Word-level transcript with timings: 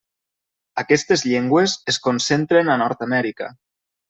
Aquestes 0.83 1.23
llengües 1.31 1.75
es 1.93 2.01
concentren 2.09 2.73
a 2.73 2.79
Nord-amèrica. 2.85 3.53